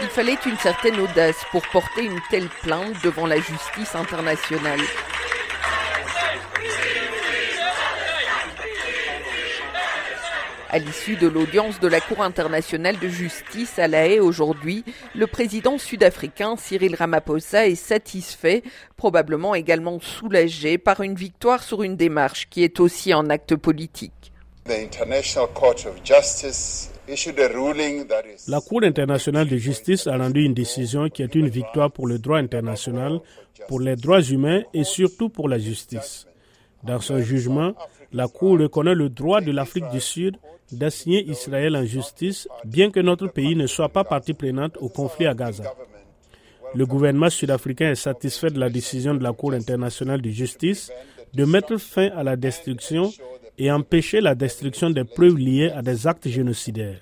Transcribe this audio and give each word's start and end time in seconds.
Il 0.00 0.08
fallait 0.08 0.38
une 0.46 0.58
certaine 0.58 1.00
audace 1.00 1.44
pour 1.50 1.66
porter 1.68 2.04
une 2.04 2.20
telle 2.30 2.48
plainte 2.62 2.94
devant 3.02 3.26
la 3.26 3.36
justice 3.36 3.94
internationale. 3.94 4.80
À 10.74 10.78
l'issue 10.78 11.14
de 11.14 11.28
l'audience 11.28 11.78
de 11.78 11.86
la 11.86 12.00
Cour 12.00 12.20
internationale 12.20 12.98
de 12.98 13.06
justice 13.06 13.78
à 13.78 13.86
La 13.86 14.08
Haye 14.08 14.18
aujourd'hui, 14.18 14.84
le 15.14 15.28
président 15.28 15.78
sud-africain 15.78 16.56
Cyril 16.56 16.96
Ramaphosa 16.96 17.68
est 17.68 17.76
satisfait, 17.76 18.64
probablement 18.96 19.54
également 19.54 20.00
soulagé 20.00 20.76
par 20.78 21.00
une 21.00 21.14
victoire 21.14 21.62
sur 21.62 21.84
une 21.84 21.96
démarche 21.96 22.48
qui 22.50 22.64
est 22.64 22.80
aussi 22.80 23.12
un 23.12 23.30
acte 23.30 23.54
politique. 23.54 24.33
La 28.48 28.60
Cour 28.60 28.82
internationale 28.82 29.46
de 29.48 29.56
justice 29.58 30.06
a 30.06 30.16
rendu 30.16 30.42
une 30.44 30.54
décision 30.54 31.10
qui 31.10 31.22
est 31.22 31.34
une 31.34 31.48
victoire 31.48 31.90
pour 31.92 32.06
le 32.06 32.18
droit 32.18 32.38
international, 32.38 33.20
pour 33.68 33.80
les 33.80 33.96
droits 33.96 34.22
humains 34.22 34.62
et 34.72 34.84
surtout 34.84 35.28
pour 35.28 35.50
la 35.50 35.58
justice. 35.58 36.26
Dans 36.82 36.98
son 37.00 37.20
jugement, 37.20 37.74
la 38.12 38.26
Cour 38.26 38.58
reconnaît 38.58 38.94
le 38.94 39.10
droit 39.10 39.42
de 39.42 39.52
l'Afrique 39.52 39.88
du 39.90 40.00
Sud 40.00 40.36
d'assigner 40.72 41.22
Israël 41.28 41.76
en 41.76 41.84
justice, 41.84 42.48
bien 42.64 42.90
que 42.90 43.00
notre 43.00 43.26
pays 43.26 43.54
ne 43.56 43.66
soit 43.66 43.90
pas 43.90 44.04
partie 44.04 44.32
prenante 44.32 44.78
au 44.80 44.88
conflit 44.88 45.26
à 45.26 45.34
Gaza. 45.34 45.74
Le 46.74 46.86
gouvernement 46.86 47.28
sud-africain 47.30 47.90
est 47.90 47.94
satisfait 47.96 48.50
de 48.50 48.58
la 48.58 48.70
décision 48.70 49.14
de 49.14 49.22
la 49.22 49.32
Cour 49.32 49.52
internationale 49.52 50.22
de 50.22 50.30
justice 50.30 50.90
de 51.34 51.44
mettre 51.44 51.76
fin 51.76 52.08
à 52.16 52.22
la 52.22 52.36
destruction 52.36 53.12
et 53.58 53.70
empêcher 53.70 54.20
la 54.20 54.34
destruction 54.34 54.90
des 54.90 55.04
preuves 55.04 55.36
liées 55.36 55.70
à 55.70 55.82
des 55.82 56.06
actes 56.06 56.28
génocidaires. 56.28 57.00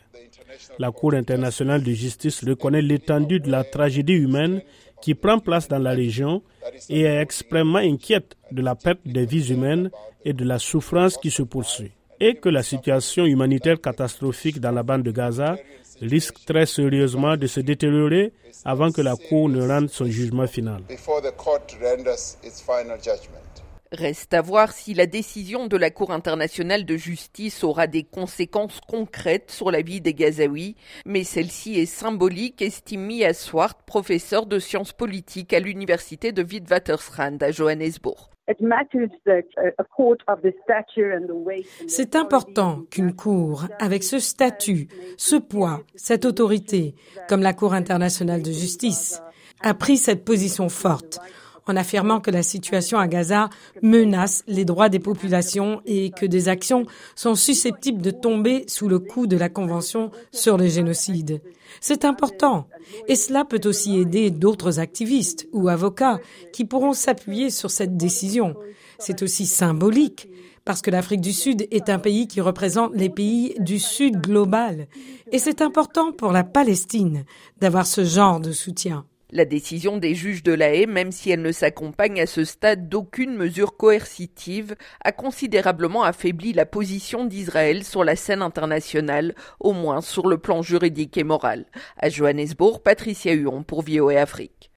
La 0.78 0.90
Cour 0.90 1.14
internationale 1.14 1.82
de 1.82 1.92
justice 1.92 2.44
reconnaît 2.44 2.82
l'étendue 2.82 3.40
de 3.40 3.50
la 3.50 3.64
tragédie 3.64 4.14
humaine 4.14 4.62
qui 5.00 5.14
prend 5.14 5.38
place 5.38 5.68
dans 5.68 5.78
la 5.78 5.90
région 5.90 6.42
et 6.88 7.02
est 7.02 7.20
extrêmement 7.20 7.78
inquiète 7.78 8.36
de 8.50 8.62
la 8.62 8.74
perte 8.74 9.00
des 9.04 9.26
vies 9.26 9.50
humaines 9.52 9.90
et 10.24 10.32
de 10.32 10.44
la 10.44 10.58
souffrance 10.58 11.16
qui 11.18 11.30
se 11.30 11.42
poursuit 11.42 11.92
et 12.20 12.36
que 12.36 12.48
la 12.48 12.62
situation 12.62 13.24
humanitaire 13.24 13.80
catastrophique 13.80 14.60
dans 14.60 14.70
la 14.70 14.84
bande 14.84 15.02
de 15.02 15.10
Gaza 15.10 15.56
risque 16.00 16.36
très 16.46 16.66
sérieusement 16.66 17.36
de 17.36 17.48
se 17.48 17.58
détériorer 17.58 18.32
avant 18.64 18.92
que 18.92 19.00
la 19.02 19.16
Cour 19.16 19.48
ne 19.48 19.66
rende 19.66 19.88
son 19.90 20.06
jugement 20.06 20.46
final. 20.46 20.82
Reste 23.92 24.32
à 24.32 24.40
voir 24.40 24.72
si 24.72 24.94
la 24.94 25.04
décision 25.04 25.66
de 25.66 25.76
la 25.76 25.90
Cour 25.90 26.12
internationale 26.12 26.86
de 26.86 26.96
justice 26.96 27.62
aura 27.62 27.86
des 27.86 28.04
conséquences 28.04 28.80
concrètes 28.88 29.50
sur 29.50 29.70
la 29.70 29.82
vie 29.82 30.00
des 30.00 30.14
Gazaouis, 30.14 30.76
mais 31.04 31.24
celle-ci 31.24 31.78
est 31.78 31.84
symbolique, 31.84 32.62
estime 32.62 33.04
Mia 33.04 33.34
Swart, 33.34 33.82
professeur 33.84 34.46
de 34.46 34.58
sciences 34.58 34.94
politiques 34.94 35.52
à 35.52 35.60
l'université 35.60 36.32
de 36.32 36.42
Witwatersrand 36.42 37.36
à 37.42 37.50
Johannesburg. 37.50 38.30
C'est 41.86 42.16
important 42.16 42.82
qu'une 42.90 43.14
cour, 43.14 43.66
avec 43.78 44.02
ce 44.02 44.18
statut, 44.18 44.88
ce 45.18 45.36
poids, 45.36 45.82
cette 45.96 46.24
autorité, 46.24 46.94
comme 47.28 47.42
la 47.42 47.52
Cour 47.52 47.74
internationale 47.74 48.42
de 48.42 48.52
justice, 48.52 49.22
a 49.60 49.74
pris 49.74 49.98
cette 49.98 50.24
position 50.24 50.70
forte 50.70 51.20
en 51.66 51.76
affirmant 51.76 52.20
que 52.20 52.30
la 52.30 52.42
situation 52.42 52.98
à 52.98 53.08
Gaza 53.08 53.50
menace 53.82 54.42
les 54.46 54.64
droits 54.64 54.88
des 54.88 54.98
populations 54.98 55.80
et 55.86 56.10
que 56.10 56.26
des 56.26 56.48
actions 56.48 56.86
sont 57.14 57.34
susceptibles 57.34 58.02
de 58.02 58.10
tomber 58.10 58.64
sous 58.68 58.88
le 58.88 58.98
coup 58.98 59.26
de 59.26 59.36
la 59.36 59.48
Convention 59.48 60.10
sur 60.32 60.56
le 60.56 60.66
génocide. 60.66 61.40
C'est 61.80 62.04
important 62.04 62.66
et 63.08 63.16
cela 63.16 63.44
peut 63.44 63.60
aussi 63.64 63.98
aider 63.98 64.30
d'autres 64.30 64.78
activistes 64.78 65.48
ou 65.52 65.68
avocats 65.68 66.18
qui 66.52 66.64
pourront 66.64 66.92
s'appuyer 66.92 67.50
sur 67.50 67.70
cette 67.70 67.96
décision. 67.96 68.54
C'est 68.98 69.22
aussi 69.22 69.46
symbolique 69.46 70.28
parce 70.64 70.82
que 70.82 70.90
l'Afrique 70.90 71.20
du 71.20 71.32
Sud 71.32 71.66
est 71.70 71.88
un 71.88 71.98
pays 71.98 72.28
qui 72.28 72.40
représente 72.40 72.94
les 72.94 73.08
pays 73.08 73.54
du 73.58 73.78
Sud 73.78 74.20
global. 74.20 74.86
Et 75.32 75.38
c'est 75.38 75.60
important 75.60 76.12
pour 76.12 76.30
la 76.30 76.44
Palestine 76.44 77.24
d'avoir 77.60 77.86
ce 77.86 78.04
genre 78.04 78.38
de 78.38 78.52
soutien. 78.52 79.04
La 79.34 79.46
décision 79.46 79.96
des 79.96 80.14
juges 80.14 80.42
de 80.42 80.52
la 80.52 80.74
haie, 80.74 80.84
même 80.84 81.10
si 81.10 81.30
elle 81.30 81.40
ne 81.40 81.52
s'accompagne 81.52 82.20
à 82.20 82.26
ce 82.26 82.44
stade 82.44 82.90
d'aucune 82.90 83.34
mesure 83.34 83.78
coercitive, 83.78 84.76
a 85.02 85.10
considérablement 85.10 86.02
affaibli 86.02 86.52
la 86.52 86.66
position 86.66 87.24
d'Israël 87.24 87.82
sur 87.82 88.04
la 88.04 88.14
scène 88.14 88.42
internationale, 88.42 89.34
au 89.58 89.72
moins 89.72 90.02
sur 90.02 90.28
le 90.28 90.36
plan 90.36 90.60
juridique 90.60 91.16
et 91.16 91.24
moral. 91.24 91.64
À 91.96 92.10
Johannesburg, 92.10 92.82
Patricia 92.82 93.32
Huon 93.32 93.62
pour 93.62 93.80
VOA 93.80 94.20
Afrique. 94.20 94.70